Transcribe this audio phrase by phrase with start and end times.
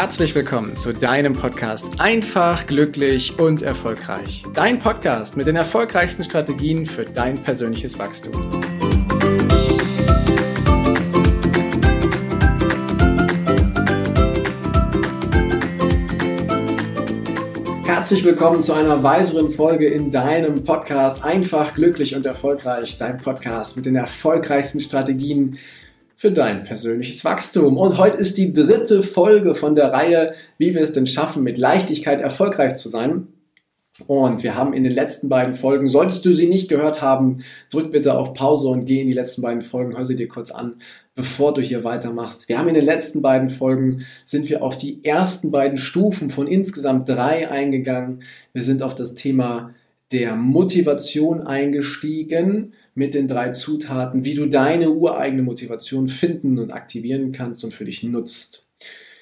[0.00, 4.42] herzlich willkommen zu deinem Podcast Einfach, glücklich und erfolgreich.
[4.54, 8.32] Dein Podcast mit den erfolgreichsten Strategien für dein persönliches Wachstum.
[17.84, 22.96] Herzlich willkommen zu einer weiteren Folge in deinem Podcast Einfach, glücklich und erfolgreich.
[22.96, 25.58] Dein Podcast mit den erfolgreichsten Strategien
[26.20, 27.78] für dein persönliches Wachstum.
[27.78, 31.56] Und heute ist die dritte Folge von der Reihe, wie wir es denn schaffen, mit
[31.56, 33.28] Leichtigkeit erfolgreich zu sein.
[34.06, 37.38] Und wir haben in den letzten beiden Folgen, solltest du sie nicht gehört haben,
[37.70, 40.50] drück bitte auf Pause und geh in die letzten beiden Folgen, hör sie dir kurz
[40.50, 40.74] an,
[41.14, 42.50] bevor du hier weitermachst.
[42.50, 46.46] Wir haben in den letzten beiden Folgen, sind wir auf die ersten beiden Stufen von
[46.46, 48.24] insgesamt drei eingegangen.
[48.52, 49.72] Wir sind auf das Thema
[50.12, 57.32] der Motivation eingestiegen mit den drei Zutaten, wie du deine ureigene Motivation finden und aktivieren
[57.32, 58.66] kannst und für dich nutzt.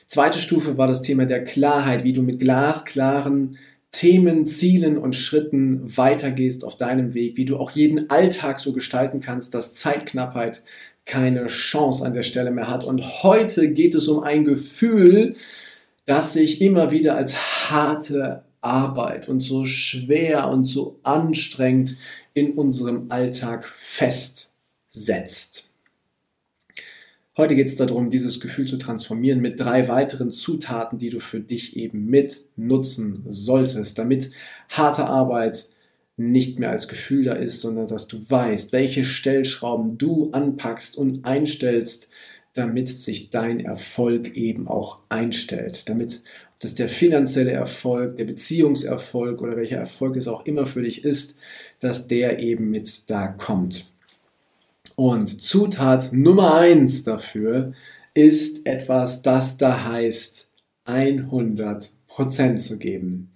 [0.06, 3.58] Zweite Stufe war das Thema der Klarheit, wie du mit glasklaren
[3.90, 9.20] Themen, Zielen und Schritten weitergehst auf deinem Weg, wie du auch jeden Alltag so gestalten
[9.20, 10.62] kannst, dass Zeitknappheit
[11.04, 12.84] keine Chance an der Stelle mehr hat.
[12.84, 15.34] Und heute geht es um ein Gefühl,
[16.04, 21.96] das sich immer wieder als harte Arbeit und so schwer und so anstrengend
[22.34, 25.68] in unserem Alltag festsetzt.
[27.36, 31.38] Heute geht es darum, dieses Gefühl zu transformieren mit drei weiteren Zutaten, die du für
[31.38, 34.32] dich eben mit nutzen solltest, damit
[34.68, 35.68] harte Arbeit
[36.16, 41.24] nicht mehr als Gefühl da ist, sondern dass du weißt, welche Stellschrauben du anpackst und
[41.24, 42.10] einstellst,
[42.54, 46.22] damit sich dein Erfolg eben auch einstellt, damit
[46.60, 51.38] dass der finanzielle Erfolg, der Beziehungserfolg oder welcher Erfolg es auch immer für dich ist,
[51.80, 53.90] dass der eben mit da kommt.
[54.96, 57.72] Und Zutat Nummer eins dafür
[58.14, 60.50] ist etwas, das da heißt
[60.86, 63.30] 100% zu geben.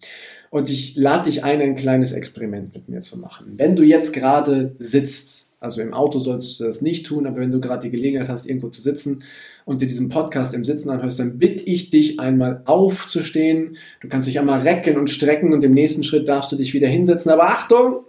[0.50, 3.54] Und ich lade dich ein, ein kleines Experiment mit mir zu machen.
[3.56, 7.52] Wenn du jetzt gerade sitzt, also im Auto sollst du das nicht tun, aber wenn
[7.52, 9.22] du gerade die Gelegenheit hast, irgendwo zu sitzen
[9.64, 13.76] und dir diesen Podcast im Sitzen anhörst, dann bitte ich dich einmal aufzustehen.
[14.00, 16.88] Du kannst dich einmal recken und strecken und im nächsten Schritt darfst du dich wieder
[16.88, 17.30] hinsetzen.
[17.30, 18.04] Aber Achtung,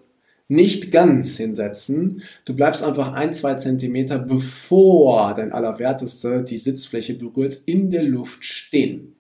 [0.48, 2.24] nicht ganz hinsetzen.
[2.46, 8.44] Du bleibst einfach ein, zwei Zentimeter, bevor dein Allerwerteste die Sitzfläche berührt, in der Luft
[8.44, 9.16] stehen.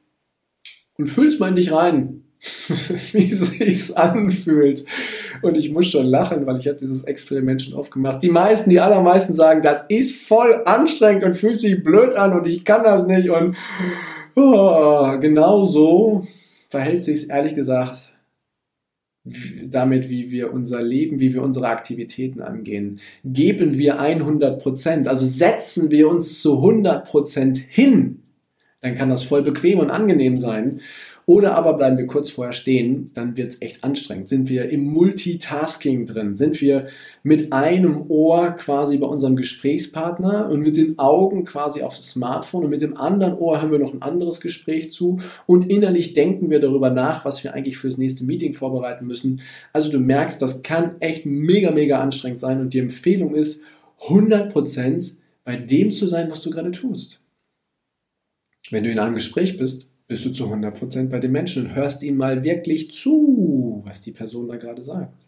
[0.97, 2.23] Und fühlst mal in dich rein,
[3.11, 4.85] wie es sich anfühlt.
[5.43, 8.23] Und ich muss schon lachen, weil ich habe dieses Experiment schon oft gemacht.
[8.23, 12.47] Die meisten, die allermeisten sagen, das ist voll anstrengend und fühlt sich blöd an und
[12.47, 13.29] ich kann das nicht.
[13.29, 13.55] Und
[14.35, 16.25] oh, genau so
[16.69, 18.13] verhält sich ehrlich gesagt
[19.65, 22.99] damit, wie wir unser Leben, wie wir unsere Aktivitäten angehen.
[23.23, 28.23] Geben wir 100 Prozent, also setzen wir uns zu 100 Prozent hin,
[28.81, 30.81] dann kann das voll bequem und angenehm sein.
[31.25, 34.27] Oder aber bleiben wir kurz vorher stehen, dann wird es echt anstrengend.
[34.27, 36.35] Sind wir im Multitasking drin?
[36.35, 36.87] Sind wir
[37.23, 42.65] mit einem Ohr quasi bei unserem Gesprächspartner und mit den Augen quasi auf das Smartphone
[42.65, 46.49] und mit dem anderen Ohr haben wir noch ein anderes Gespräch zu und innerlich denken
[46.49, 49.41] wir darüber nach, was wir eigentlich fürs nächste Meeting vorbereiten müssen.
[49.71, 53.63] Also du merkst, das kann echt mega, mega anstrengend sein und die Empfehlung ist,
[54.07, 55.13] 100%
[55.45, 57.21] bei dem zu sein, was du gerade tust.
[58.69, 62.03] Wenn du in einem Gespräch bist, bist du zu 100% bei den Menschen und hörst
[62.03, 65.27] ihnen mal wirklich zu, was die Person da gerade sagt.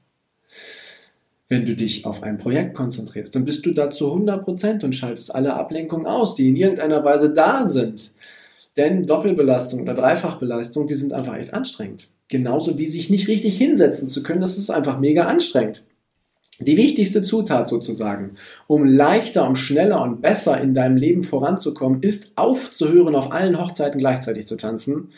[1.48, 5.34] Wenn du dich auf ein Projekt konzentrierst, dann bist du da zu 100% und schaltest
[5.34, 8.12] alle Ablenkungen aus, die in irgendeiner Weise da sind.
[8.78, 12.10] Denn Doppelbelastung oder Dreifachbelastung, die sind einfach echt anstrengend.
[12.28, 15.84] Genauso wie sich nicht richtig hinsetzen zu können, das ist einfach mega anstrengend.
[16.60, 18.36] Die wichtigste Zutat sozusagen,
[18.68, 24.00] um leichter, um schneller und besser in deinem Leben voranzukommen, ist aufzuhören, auf allen Hochzeiten
[24.00, 25.10] gleichzeitig zu tanzen,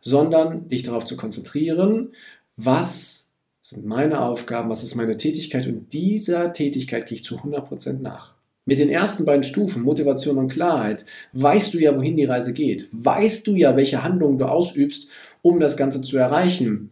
[0.00, 2.12] sondern dich darauf zu konzentrieren,
[2.56, 3.28] was
[3.60, 8.34] sind meine Aufgaben, was ist meine Tätigkeit und dieser Tätigkeit gehe ich zu 100% nach.
[8.64, 11.04] Mit den ersten beiden Stufen, Motivation und Klarheit,
[11.34, 12.88] weißt du ja, wohin die Reise geht.
[12.92, 15.08] Weißt du ja, welche Handlungen du ausübst,
[15.42, 16.90] um das Ganze zu erreichen.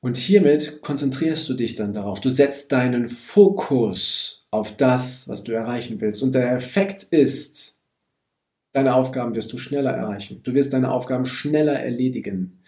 [0.00, 2.20] Und hiermit konzentrierst du dich dann darauf.
[2.20, 6.22] Du setzt deinen Fokus auf das, was du erreichen willst.
[6.22, 7.76] Und der Effekt ist,
[8.72, 10.40] deine Aufgaben wirst du schneller erreichen.
[10.42, 12.62] Du wirst deine Aufgaben schneller erledigen.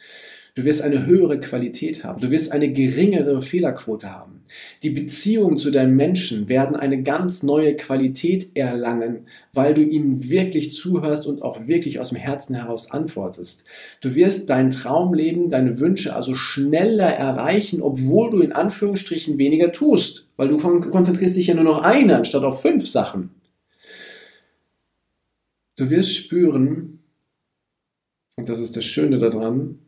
[0.54, 2.20] Du wirst eine höhere Qualität haben.
[2.20, 4.42] Du wirst eine geringere Fehlerquote haben.
[4.82, 10.72] Die Beziehungen zu deinen Menschen werden eine ganz neue Qualität erlangen, weil du ihnen wirklich
[10.72, 13.64] zuhörst und auch wirklich aus dem Herzen heraus antwortest.
[14.02, 20.28] Du wirst dein Traumleben, deine Wünsche also schneller erreichen, obwohl du in Anführungsstrichen weniger tust,
[20.36, 23.30] weil du konzentrierst dich ja nur noch eine anstatt auf fünf Sachen.
[25.76, 26.98] Du wirst spüren,
[28.36, 29.78] Und das ist das Schöne daran,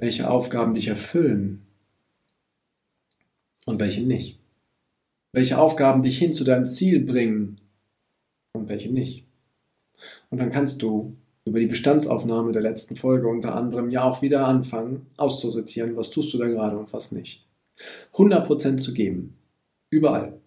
[0.00, 1.66] welche Aufgaben dich erfüllen
[3.66, 4.40] und welche nicht.
[5.32, 7.60] Welche Aufgaben dich hin zu deinem Ziel bringen
[8.52, 9.26] und welche nicht.
[10.30, 14.48] Und dann kannst du über die Bestandsaufnahme der letzten Folge unter anderem ja auch wieder
[14.48, 17.46] anfangen, auszusortieren, was tust du da gerade und was nicht.
[18.14, 19.36] 100% zu geben.
[19.90, 20.40] Überall.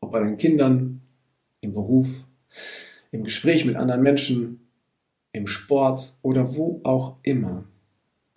[0.00, 1.00] Ob bei deinen Kindern,
[1.60, 2.08] im Beruf,
[3.10, 4.60] im Gespräch mit anderen Menschen,
[5.32, 7.64] im Sport oder wo auch immer,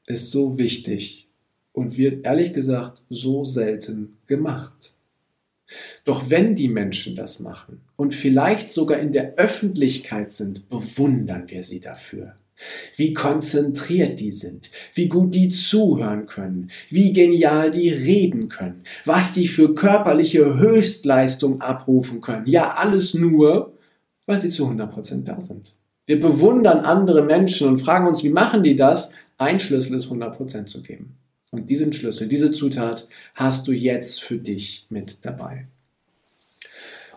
[0.05, 1.27] ist so wichtig
[1.71, 4.93] und wird ehrlich gesagt so selten gemacht.
[6.05, 11.63] Doch wenn die Menschen das machen und vielleicht sogar in der Öffentlichkeit sind, bewundern wir
[11.63, 12.35] sie dafür.
[12.95, 19.33] Wie konzentriert die sind, wie gut die zuhören können, wie genial die reden können, was
[19.33, 22.45] die für körperliche Höchstleistung abrufen können.
[22.45, 23.73] Ja, alles nur,
[24.27, 25.73] weil sie zu 100% da sind.
[26.05, 29.13] Wir bewundern andere Menschen und fragen uns, wie machen die das?
[29.37, 31.17] Ein Schlüssel ist 100% zu geben.
[31.51, 35.67] Und diesen Schlüssel, diese Zutat hast du jetzt für dich mit dabei.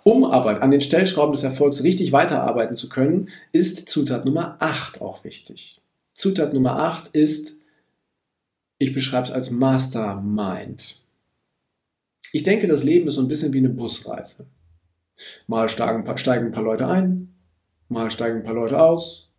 [0.03, 5.01] Um aber an den Stellschrauben des Erfolgs richtig weiterarbeiten zu können, ist Zutat Nummer 8
[5.01, 5.83] auch wichtig.
[6.13, 7.57] Zutat Nummer 8 ist,
[8.79, 11.03] ich beschreibe es als Mastermind.
[12.33, 14.47] Ich denke, das Leben ist so ein bisschen wie eine Busreise.
[15.47, 17.35] Mal steigen, ein paar Leute ein,
[17.89, 19.31] mal steigen ein paar Leute aus.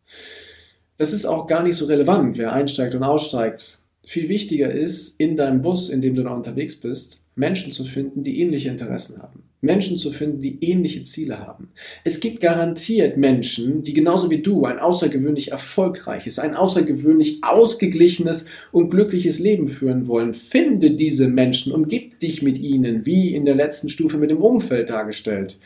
[0.98, 3.80] Das ist auch gar nicht so relevant, wer einsteigt und aussteigt.
[4.06, 8.24] Viel wichtiger ist, in deinem Bus, in dem du da unterwegs bist, Menschen zu finden,
[8.24, 9.44] die ähnliche Interessen haben.
[9.62, 11.70] Menschen zu finden, die ähnliche Ziele haben.
[12.04, 18.90] Es gibt garantiert Menschen, die genauso wie du ein außergewöhnlich erfolgreiches, ein außergewöhnlich ausgeglichenes und
[18.90, 20.34] glückliches Leben führen wollen.
[20.34, 24.90] Finde diese Menschen, umgib dich mit ihnen, wie in der letzten Stufe mit dem Umfeld
[24.90, 25.58] dargestellt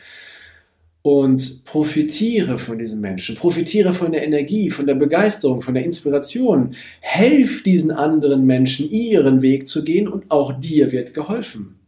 [1.02, 6.74] und profitiere von diesen Menschen, profitiere von der Energie, von der Begeisterung, von der Inspiration.
[7.00, 11.80] Helf diesen anderen Menschen, ihren Weg zu gehen und auch dir wird geholfen.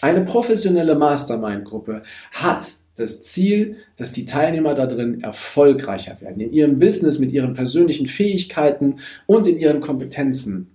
[0.00, 2.02] Eine professionelle Mastermind-Gruppe
[2.32, 2.66] hat
[2.96, 8.06] das Ziel, dass die Teilnehmer da drin erfolgreicher werden, in ihrem Business, mit ihren persönlichen
[8.06, 8.96] Fähigkeiten
[9.26, 10.71] und in ihren Kompetenzen.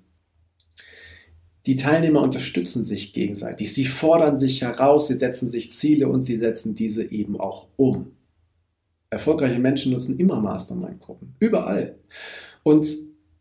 [1.67, 3.73] Die Teilnehmer unterstützen sich gegenseitig.
[3.73, 8.13] Sie fordern sich heraus, sie setzen sich Ziele und sie setzen diese eben auch um.
[9.09, 11.35] Erfolgreiche Menschen nutzen immer Mastermind-Gruppen.
[11.39, 11.95] Überall.
[12.63, 12.87] Und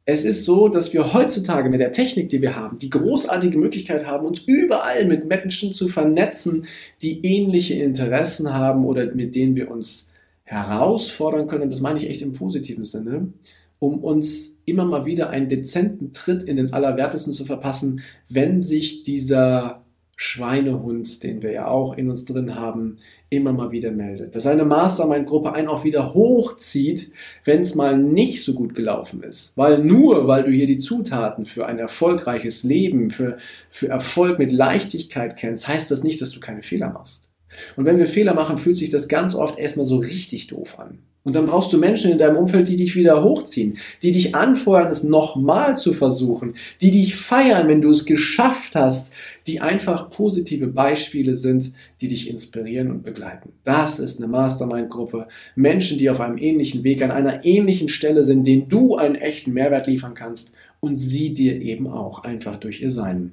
[0.06, 4.06] es ist so, dass wir heutzutage mit der Technik, die wir haben, die großartige Möglichkeit
[4.06, 6.66] haben, uns überall mit Menschen zu vernetzen,
[7.02, 10.10] die ähnliche Interessen haben oder mit denen wir uns
[10.42, 11.64] herausfordern können.
[11.64, 13.32] Und das meine ich echt im positiven Sinne,
[13.78, 19.04] um uns immer mal wieder einen dezenten Tritt in den Allerwertesten zu verpassen, wenn sich
[19.04, 19.82] dieser
[20.18, 22.96] Schweinehund, den wir ja auch in uns drin haben,
[23.28, 24.34] immer mal wieder meldet.
[24.34, 27.12] Dass eine Mastermind-Gruppe einen auch wieder hochzieht,
[27.44, 29.56] wenn es mal nicht so gut gelaufen ist.
[29.56, 33.36] Weil nur, weil du hier die Zutaten für ein erfolgreiches Leben, für,
[33.68, 37.28] für Erfolg mit Leichtigkeit kennst, heißt das nicht, dass du keine Fehler machst.
[37.76, 40.98] Und wenn wir Fehler machen, fühlt sich das ganz oft erstmal so richtig doof an.
[41.26, 44.92] Und dann brauchst du Menschen in deinem Umfeld, die dich wieder hochziehen, die dich anfeuern,
[44.92, 49.12] es nochmal zu versuchen, die dich feiern, wenn du es geschafft hast,
[49.48, 53.50] die einfach positive Beispiele sind, die dich inspirieren und begleiten.
[53.64, 55.26] Das ist eine Mastermind-Gruppe.
[55.56, 59.52] Menschen, die auf einem ähnlichen Weg, an einer ähnlichen Stelle sind, denen du einen echten
[59.52, 63.32] Mehrwert liefern kannst und sie dir eben auch einfach durch ihr Sein.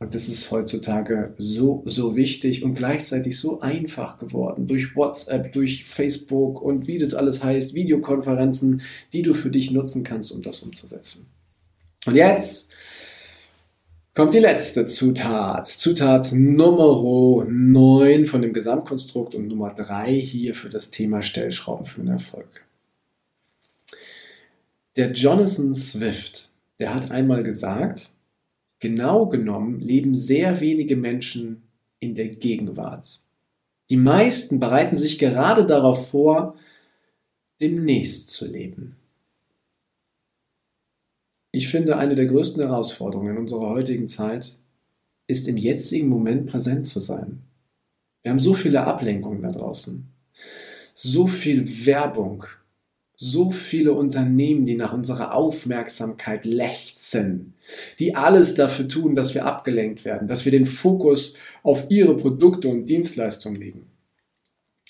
[0.00, 4.66] Und das ist heutzutage so, so wichtig und gleichzeitig so einfach geworden.
[4.66, 8.80] Durch WhatsApp, durch Facebook und wie das alles heißt, Videokonferenzen,
[9.12, 11.26] die du für dich nutzen kannst, um das umzusetzen.
[12.06, 12.70] Und jetzt
[14.14, 15.66] kommt die letzte Zutat.
[15.66, 22.00] Zutat Nummer 9 von dem Gesamtkonstrukt und Nummer 3 hier für das Thema Stellschrauben für
[22.00, 22.64] den Erfolg.
[24.96, 28.12] Der Jonathan Swift, der hat einmal gesagt,
[28.80, 31.62] Genau genommen leben sehr wenige Menschen
[32.00, 33.20] in der Gegenwart.
[33.90, 36.56] Die meisten bereiten sich gerade darauf vor,
[37.60, 38.94] demnächst zu leben.
[41.52, 44.56] Ich finde, eine der größten Herausforderungen in unserer heutigen Zeit
[45.26, 47.42] ist im jetzigen Moment präsent zu sein.
[48.22, 50.06] Wir haben so viele Ablenkungen da draußen,
[50.94, 52.44] so viel Werbung,
[53.22, 57.52] so viele Unternehmen, die nach unserer Aufmerksamkeit lechzen,
[57.98, 62.68] die alles dafür tun, dass wir abgelenkt werden, dass wir den Fokus auf ihre Produkte
[62.68, 63.89] und Dienstleistungen legen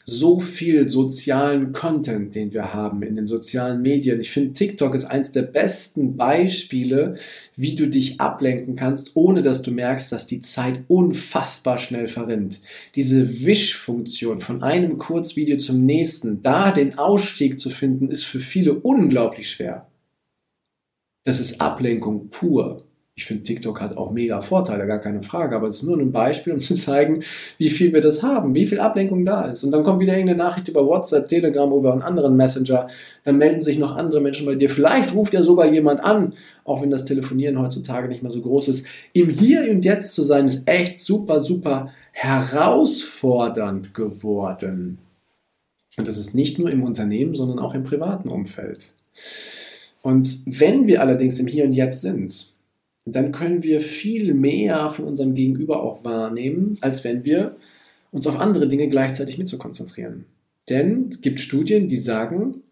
[0.07, 4.21] so viel sozialen Content, den wir haben in den sozialen Medien.
[4.21, 7.17] Ich finde, TikTok ist eins der besten Beispiele,
[7.57, 12.61] wie du dich ablenken kannst, ohne dass du merkst, dass die Zeit unfassbar schnell verrinnt.
[12.95, 18.75] Diese Wischfunktion von einem Kurzvideo zum nächsten, da den Ausstieg zu finden, ist für viele
[18.75, 19.87] unglaublich schwer.
[21.25, 22.79] Das ist Ablenkung pur.
[23.17, 26.13] Ich finde, TikTok hat auch mega Vorteile, gar keine Frage, aber es ist nur ein
[26.13, 27.23] Beispiel, um zu zeigen,
[27.59, 29.63] wie viel wir das haben, wie viel Ablenkung da ist.
[29.63, 32.89] Und dann kommt wieder irgendeine Nachricht über WhatsApp, Telegram oder einen anderen Messenger,
[33.25, 34.71] dann melden sich noch andere Menschen bei dir.
[34.71, 36.33] Vielleicht ruft ja sogar jemand an,
[36.65, 38.87] auch wenn das Telefonieren heutzutage nicht mehr so groß ist.
[39.13, 44.99] Im Hier und Jetzt zu sein, ist echt super, super herausfordernd geworden.
[45.99, 48.95] Und das ist nicht nur im Unternehmen, sondern auch im privaten Umfeld.
[50.03, 52.55] Und wenn wir allerdings im Hier und Jetzt sind,
[53.07, 57.57] dann können wir viel mehr von unserem Gegenüber auch wahrnehmen, als wenn wir
[58.11, 60.27] uns auf andere Dinge gleichzeitig mit zu konzentrieren.
[60.69, 62.63] Denn es gibt Studien, die sagen,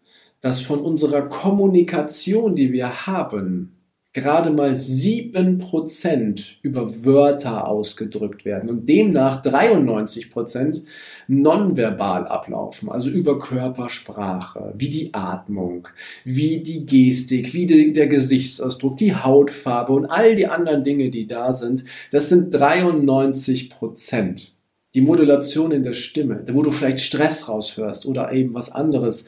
[0.41, 3.78] dass von unserer Kommunikation, die wir haben,
[4.13, 10.83] gerade mal 7% über Wörter ausgedrückt werden und demnach 93%
[11.27, 15.87] nonverbal ablaufen, also über Körpersprache, wie die Atmung,
[16.23, 21.27] wie die Gestik, wie die, der Gesichtsausdruck, die Hautfarbe und all die anderen Dinge, die
[21.27, 24.47] da sind, das sind 93%.
[24.95, 29.25] Die Modulation in der Stimme, wo du vielleicht Stress raushörst oder eben was anderes,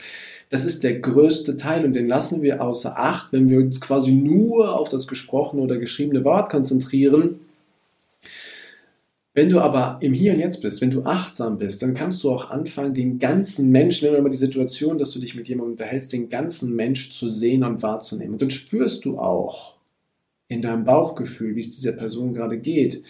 [0.52, 4.12] das ist der größte Teil und den lassen wir außer Acht, wenn wir uns quasi
[4.12, 7.40] nur auf das gesprochene oder geschriebene Wort konzentrieren.
[9.34, 12.30] Wenn du aber im Hier und Jetzt bist, wenn du achtsam bist, dann kannst du
[12.30, 15.72] auch anfangen, den ganzen Menschen, wenn du immer die Situation, dass du dich mit jemandem
[15.72, 18.34] unterhältst, den ganzen Mensch zu sehen und wahrzunehmen.
[18.34, 19.78] Und dann spürst du auch
[20.50, 23.04] in deinem Bauchgefühl, wie es dieser Person gerade geht.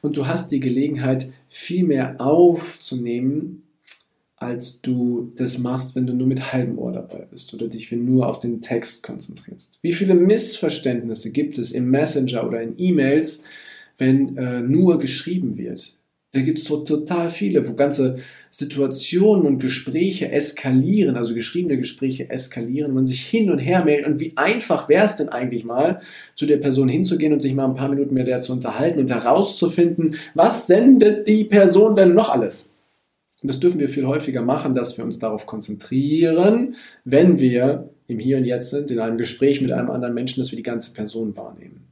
[0.00, 3.64] Und du hast die Gelegenheit, viel mehr aufzunehmen,
[4.46, 8.28] als du das machst, wenn du nur mit halbem Ohr dabei bist oder dich nur
[8.28, 9.80] auf den Text konzentrierst.
[9.82, 13.42] Wie viele Missverständnisse gibt es im Messenger oder in E-Mails,
[13.98, 15.98] wenn äh, nur geschrieben wird?
[16.30, 18.18] Da gibt es total viele, wo ganze
[18.50, 24.06] Situationen und Gespräche eskalieren, also geschriebene Gespräche eskalieren, man sich hin und her meldet.
[24.06, 26.00] Und wie einfach wäre es denn eigentlich mal,
[26.36, 29.10] zu der Person hinzugehen und sich mal ein paar Minuten mit der zu unterhalten und
[29.10, 32.70] herauszufinden, was sendet die Person denn noch alles?
[33.46, 36.74] Und das dürfen wir viel häufiger machen, dass wir uns darauf konzentrieren,
[37.04, 40.50] wenn wir im Hier und Jetzt sind, in einem Gespräch mit einem anderen Menschen, dass
[40.50, 41.86] wir die ganze Person wahrnehmen.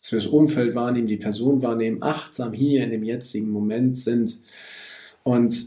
[0.00, 4.38] Dass wir das Umfeld wahrnehmen, die Person wahrnehmen, achtsam hier in dem jetzigen Moment sind.
[5.22, 5.66] Und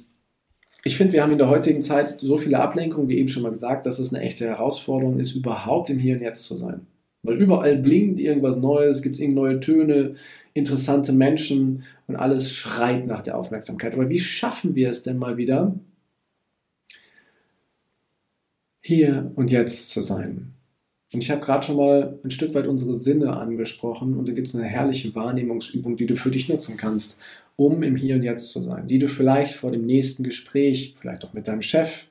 [0.84, 3.54] ich finde, wir haben in der heutigen Zeit so viele Ablenkungen, wie eben schon mal
[3.54, 6.88] gesagt, dass es eine echte Herausforderung ist, überhaupt im Hier und Jetzt zu sein.
[7.26, 10.14] Weil überall blinkt irgendwas Neues, gibt es neue Töne,
[10.54, 13.94] interessante Menschen und alles schreit nach der Aufmerksamkeit.
[13.94, 15.76] Aber wie schaffen wir es denn mal wieder,
[18.82, 20.54] hier und jetzt zu sein?
[21.14, 24.48] Und ich habe gerade schon mal ein Stück weit unsere Sinne angesprochen und da gibt
[24.48, 27.20] es eine herrliche Wahrnehmungsübung, die du für dich nutzen kannst,
[27.56, 31.24] um im Hier und Jetzt zu sein, die du vielleicht vor dem nächsten Gespräch, vielleicht
[31.24, 32.08] auch mit deinem Chef,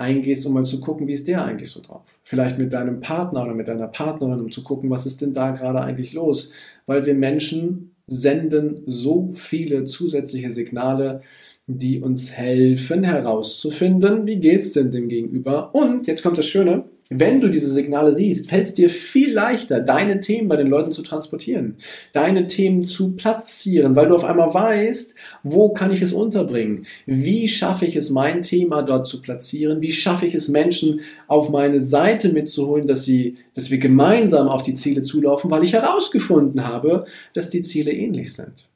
[0.00, 2.02] eingehst, um mal zu gucken, wie ist der eigentlich so drauf.
[2.22, 5.50] Vielleicht mit deinem Partner oder mit deiner Partnerin, um zu gucken, was ist denn da
[5.50, 6.52] gerade eigentlich los.
[6.86, 11.20] Weil wir Menschen senden so viele zusätzliche Signale,
[11.66, 15.74] die uns helfen herauszufinden, wie geht es denn dem Gegenüber.
[15.74, 19.80] Und jetzt kommt das Schöne, wenn du diese Signale siehst, fällt es dir viel leichter,
[19.80, 21.74] deine Themen bei den Leuten zu transportieren,
[22.12, 26.86] deine Themen zu platzieren, weil du auf einmal weißt, wo kann ich es unterbringen?
[27.06, 29.80] Wie schaffe ich es, mein Thema dort zu platzieren?
[29.80, 34.62] Wie schaffe ich es, Menschen auf meine Seite mitzuholen, dass sie, dass wir gemeinsam auf
[34.62, 38.68] die Ziele zulaufen, weil ich herausgefunden habe, dass die Ziele ähnlich sind.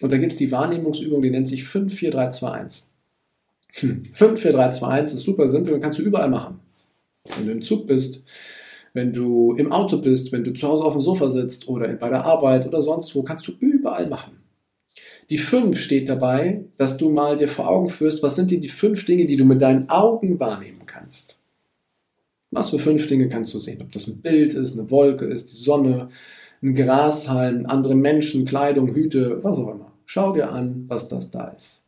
[0.00, 2.86] Und da gibt es die Wahrnehmungsübung, die nennt sich 54321.
[3.70, 6.58] 54321 ist super simpel kannst du überall machen
[7.36, 8.22] wenn du im Zug bist,
[8.94, 12.08] wenn du im Auto bist, wenn du zu Hause auf dem Sofa sitzt oder bei
[12.08, 14.38] der Arbeit oder sonst wo, kannst du überall machen.
[15.30, 19.04] Die 5 steht dabei, dass du mal dir vor Augen führst, was sind die fünf
[19.04, 21.38] Dinge, die du mit deinen Augen wahrnehmen kannst.
[22.50, 23.82] Was für fünf Dinge kannst du sehen?
[23.82, 26.08] Ob das ein Bild ist, eine Wolke ist, die Sonne,
[26.62, 29.92] ein Grashalm, andere Menschen, Kleidung, Hüte, was auch immer.
[30.06, 31.84] Schau dir an, was das da ist.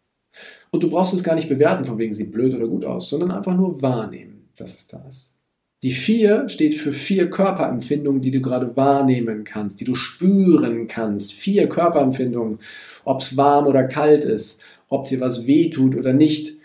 [0.71, 3.31] Und du brauchst es gar nicht bewerten, von wegen sieht blöd oder gut aus, sondern
[3.31, 5.35] einfach nur wahrnehmen, dass es da ist.
[5.83, 11.33] Die vier steht für vier Körperempfindungen, die du gerade wahrnehmen kannst, die du spüren kannst.
[11.33, 12.59] Vier Körperempfindungen,
[13.05, 16.59] ob es warm oder kalt ist, ob dir was weh tut oder nicht,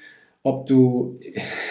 [0.44, 1.18] ob du,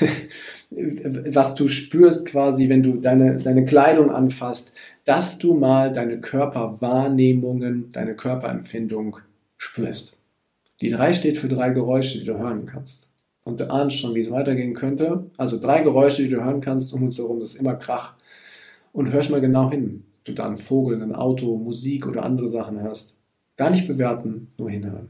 [0.70, 7.90] was du spürst quasi, wenn du deine, deine Kleidung anfasst, dass du mal deine Körperwahrnehmungen,
[7.92, 9.18] deine Körperempfindung
[9.58, 10.16] spürst.
[10.80, 13.13] Die drei steht für drei Geräusche, die du hören kannst
[13.44, 15.30] und du ahnst schon, wie es weitergehen könnte.
[15.36, 18.14] Also drei Geräusche, die du hören kannst um uns herum, das ist immer Krach.
[18.92, 22.48] Und hörst mal genau hin, ob du da einen Vogel, ein Auto, Musik oder andere
[22.48, 23.16] Sachen hörst.
[23.56, 25.08] Gar nicht bewerten, nur hinhören.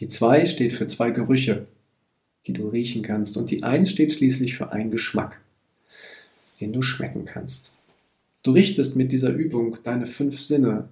[0.00, 1.66] Die zwei steht für zwei Gerüche,
[2.46, 3.36] die du riechen kannst.
[3.36, 5.40] Und die eins steht schließlich für einen Geschmack,
[6.60, 7.72] den du schmecken kannst.
[8.42, 10.88] Du richtest mit dieser Übung deine fünf Sinne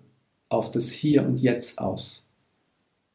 [0.50, 2.28] auf das Hier und Jetzt aus.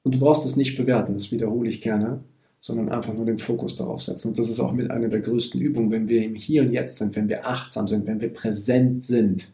[0.01, 2.23] Und du brauchst es nicht bewerten, das wiederhole ich gerne,
[2.63, 4.29] sondern einfach nur den Fokus darauf setzen.
[4.29, 6.95] Und das ist auch mit einer der größten Übungen, wenn wir im Hier und Jetzt
[6.95, 9.49] sind, wenn wir achtsam sind, wenn wir präsent sind,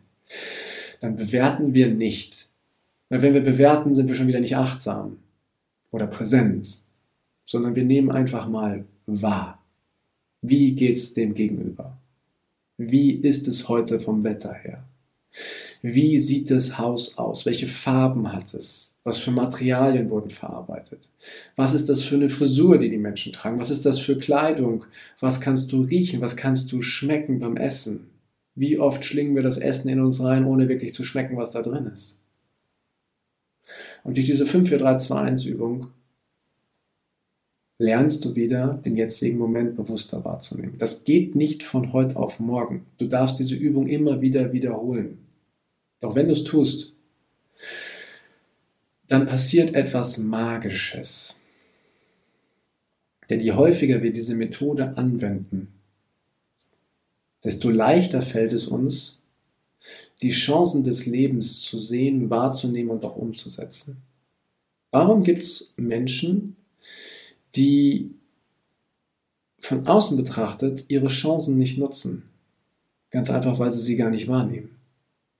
[1.01, 2.50] dann bewerten wir nicht.
[3.10, 5.18] Weil wenn wir bewerten, sind wir schon wieder nicht achtsam
[5.89, 6.82] oder präsent,
[7.48, 9.60] sondern wir nehmen einfach mal wahr.
[10.44, 11.98] Wie geht es dem Gegenüber?
[12.78, 14.84] Wie ist es heute vom Wetter her?
[15.82, 17.48] Wie sieht das Haus aus?
[17.48, 18.99] Welche Farben hat es?
[19.10, 21.10] Was für Materialien wurden verarbeitet?
[21.56, 23.60] Was ist das für eine Frisur, die die Menschen tragen?
[23.60, 24.86] Was ist das für Kleidung?
[25.20, 26.22] Was kannst du riechen?
[26.22, 28.12] Was kannst du schmecken beim Essen?
[28.54, 31.63] Wie oft schlingen wir das Essen in uns rein, ohne wirklich zu schmecken, was da
[31.63, 32.22] drin ist?
[34.04, 35.88] Und durch diese 5-4-3-2-1-Übung
[37.80, 40.75] lernst du wieder, den jetzigen Moment bewusster wahrzunehmen.
[40.78, 42.86] Das geht nicht von heute auf morgen.
[43.00, 45.18] Du darfst diese Übung immer wieder wiederholen.
[46.00, 46.94] Doch wenn du es tust,
[49.10, 51.36] dann passiert etwas Magisches.
[53.30, 55.74] Denn je häufiger wir diese Methode anwenden,
[57.44, 59.22] desto leichter fällt es uns,
[60.22, 63.98] die Chancen des Lebens zu sehen, wahrzunehmen und auch umzusetzen.
[64.92, 66.56] Warum gibt es Menschen,
[67.56, 68.12] die
[69.60, 72.24] von außen betrachtet ihre Chancen nicht nutzen?
[73.12, 74.79] Ganz einfach, weil sie sie gar nicht wahrnehmen.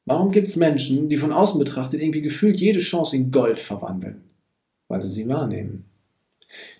[0.09, 4.23] Warum gibt es Menschen, die von außen betrachtet irgendwie gefühlt jede Chance in Gold verwandeln?
[4.87, 5.85] Weil sie sie wahrnehmen.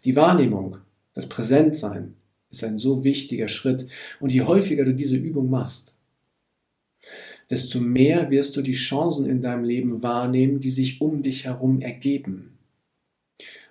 [0.04, 0.78] Die Wahrnehmung,
[1.14, 2.16] das Präsentsein
[2.50, 3.86] ist ein so wichtiger Schritt.
[4.20, 5.96] Und je häufiger du diese Übung machst,
[7.52, 11.82] desto mehr wirst du die Chancen in deinem Leben wahrnehmen, die sich um dich herum
[11.82, 12.58] ergeben.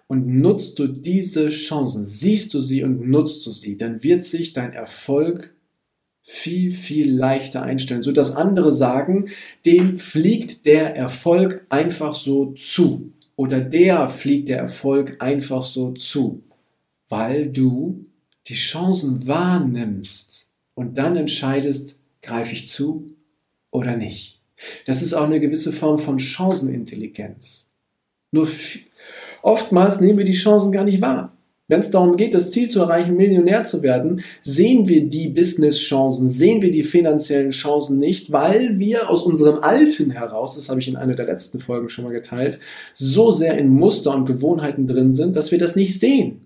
[0.07, 4.53] Und nutzt du diese Chancen, siehst du sie und nutzt du sie, dann wird sich
[4.53, 5.53] dein Erfolg
[6.31, 9.31] viel, viel leichter einstellen, sodass andere sagen,
[9.65, 13.15] dem fliegt der Erfolg einfach so zu.
[13.35, 16.43] Oder der fliegt der Erfolg einfach so zu,
[17.09, 18.05] weil du
[18.47, 23.07] die Chancen wahrnimmst und dann entscheidest, greife ich zu
[23.71, 24.43] oder nicht.
[24.85, 27.73] Das ist auch eine gewisse Form von Chancenintelligenz.
[28.33, 28.47] Nur
[29.41, 31.38] oftmals nehmen wir die Chancen gar nicht wahr.
[31.71, 36.27] Wenn es darum geht, das Ziel zu erreichen, Millionär zu werden, sehen wir die Business-Chancen,
[36.27, 40.89] sehen wir die finanziellen Chancen nicht, weil wir aus unserem Alten heraus, das habe ich
[40.89, 42.59] in einer der letzten Folgen schon mal geteilt,
[42.95, 46.41] so sehr in Muster und Gewohnheiten drin sind, dass wir das nicht sehen.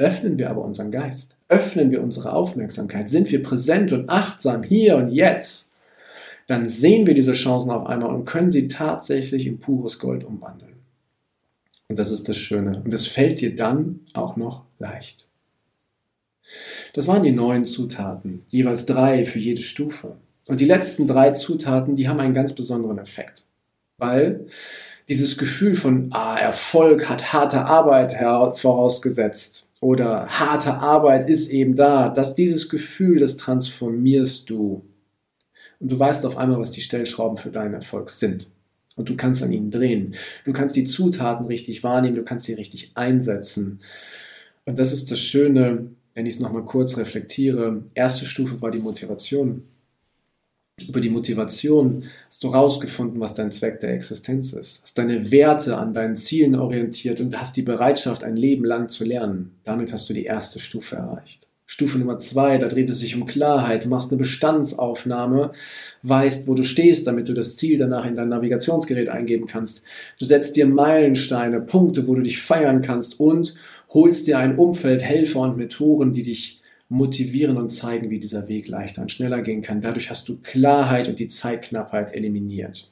[0.00, 4.96] Öffnen wir aber unseren Geist, öffnen wir unsere Aufmerksamkeit, sind wir präsent und achtsam hier
[4.96, 5.72] und jetzt,
[6.48, 10.69] dann sehen wir diese Chancen auf einmal und können sie tatsächlich in pures Gold umwandeln.
[11.90, 12.80] Und das ist das Schöne.
[12.84, 15.26] Und es fällt dir dann auch noch leicht.
[16.94, 20.16] Das waren die neun Zutaten, jeweils drei für jede Stufe.
[20.46, 23.42] Und die letzten drei Zutaten, die haben einen ganz besonderen Effekt.
[23.98, 24.46] Weil
[25.08, 28.14] dieses Gefühl von ah, Erfolg hat harte Arbeit
[28.56, 34.84] vorausgesetzt oder harte Arbeit ist eben da, dass dieses Gefühl, das transformierst du.
[35.80, 38.46] Und du weißt auf einmal, was die Stellschrauben für deinen Erfolg sind
[38.96, 40.14] und du kannst an ihnen drehen.
[40.44, 43.80] Du kannst die Zutaten richtig wahrnehmen, du kannst sie richtig einsetzen.
[44.64, 47.84] Und das ist das Schöne, wenn ich es nochmal kurz reflektiere.
[47.94, 49.62] Erste Stufe war die Motivation.
[50.88, 54.82] Über die Motivation hast du rausgefunden, was dein Zweck der Existenz ist.
[54.82, 59.04] Hast deine Werte an deinen Zielen orientiert und hast die Bereitschaft, ein Leben lang zu
[59.04, 59.58] lernen.
[59.64, 61.49] Damit hast du die erste Stufe erreicht.
[61.72, 63.84] Stufe Nummer zwei, da dreht es sich um Klarheit.
[63.84, 65.52] Du machst eine Bestandsaufnahme,
[66.02, 69.84] weißt, wo du stehst, damit du das Ziel danach in dein Navigationsgerät eingeben kannst.
[70.18, 73.54] Du setzt dir Meilensteine, Punkte, wo du dich feiern kannst und
[73.90, 78.66] holst dir ein Umfeld, Helfer und Methoden, die dich motivieren und zeigen, wie dieser Weg
[78.66, 79.80] leichter und schneller gehen kann.
[79.80, 82.90] Dadurch hast du Klarheit und die Zeitknappheit eliminiert.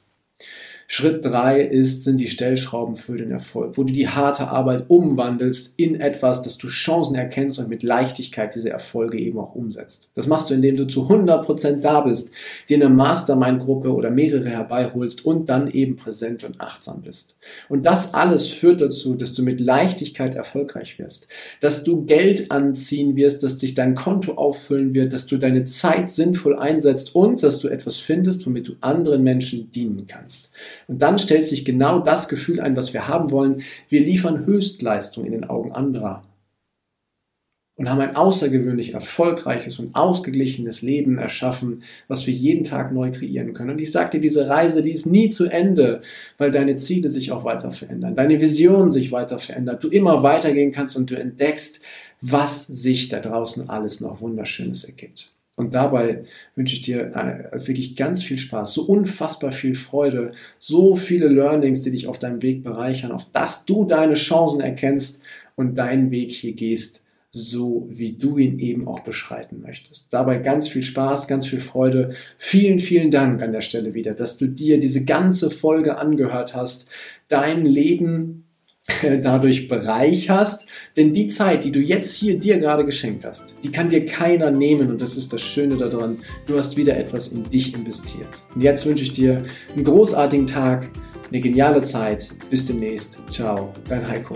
[0.91, 5.75] Schritt drei ist, sind die Stellschrauben für den Erfolg, wo du die harte Arbeit umwandelst
[5.77, 10.11] in etwas, dass du Chancen erkennst und mit Leichtigkeit diese Erfolge eben auch umsetzt.
[10.15, 12.33] Das machst du, indem du zu 100% da bist,
[12.69, 17.37] dir eine Mastermind-Gruppe oder mehrere herbeiholst und dann eben präsent und achtsam bist.
[17.69, 21.27] Und das alles führt dazu, dass du mit Leichtigkeit erfolgreich wirst,
[21.61, 26.09] dass du Geld anziehen wirst, dass dich dein Konto auffüllen wird, dass du deine Zeit
[26.09, 30.49] sinnvoll einsetzt und dass du etwas findest, womit du anderen Menschen dienen kannst.
[30.87, 33.61] Und dann stellt sich genau das Gefühl ein, was wir haben wollen.
[33.89, 36.23] Wir liefern Höchstleistung in den Augen anderer
[37.79, 43.53] und haben ein außergewöhnlich erfolgreiches und ausgeglichenes Leben erschaffen, was wir jeden Tag neu kreieren
[43.53, 43.69] können.
[43.69, 46.01] Und ich sage dir, diese Reise, die ist nie zu Ende,
[46.37, 50.73] weil deine Ziele sich auch weiter verändern, deine Vision sich weiter verändert, du immer weitergehen
[50.73, 51.79] kannst und du entdeckst,
[52.19, 55.31] was sich da draußen alles noch Wunderschönes ergibt.
[55.59, 56.23] Und dabei
[56.55, 61.83] wünsche ich dir äh, wirklich ganz viel Spaß, so unfassbar viel Freude, so viele Learnings,
[61.83, 65.21] die dich auf deinem Weg bereichern, auf dass du deine Chancen erkennst
[65.57, 70.13] und deinen Weg hier gehst, so wie du ihn eben auch beschreiten möchtest.
[70.13, 72.13] Dabei ganz viel Spaß, ganz viel Freude.
[72.37, 76.89] Vielen, vielen Dank an der Stelle wieder, dass du dir diese ganze Folge angehört hast,
[77.27, 78.45] dein Leben
[79.23, 80.67] dadurch bereicherst.
[80.97, 84.51] Denn die Zeit, die du jetzt hier dir gerade geschenkt hast, die kann dir keiner
[84.51, 84.89] nehmen.
[84.89, 86.17] Und das ist das Schöne daran.
[86.47, 88.41] Du hast wieder etwas in dich investiert.
[88.55, 89.43] Und jetzt wünsche ich dir
[89.75, 90.89] einen großartigen Tag,
[91.29, 92.29] eine geniale Zeit.
[92.49, 93.19] Bis demnächst.
[93.29, 94.35] Ciao, dein Heiko.